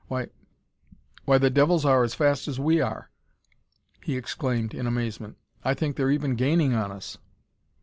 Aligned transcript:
"Why 0.07 0.29
why, 1.25 1.37
the 1.37 1.51
devils 1.51 1.85
are 1.85 2.03
as 2.03 2.15
fast 2.15 2.47
as 2.47 2.59
we!" 2.59 2.81
he 4.03 4.17
exclaimed 4.17 4.73
in 4.73 4.87
amazement. 4.87 5.37
"I 5.63 5.75
think 5.75 5.95
they're 5.95 6.09
even 6.09 6.33
gaining 6.33 6.73
on 6.73 6.91
us!" 6.91 7.19